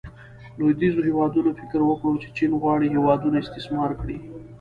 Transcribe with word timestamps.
لویدیځو 0.57 1.01
هیوادونو 1.09 1.49
فکر 1.59 1.79
وکړو 1.85 2.21
چې 2.23 2.29
چین 2.37 2.51
غواړي 2.61 2.87
هیوادونه 2.95 3.37
استثمار 3.39 3.91
کړي. 4.01 4.17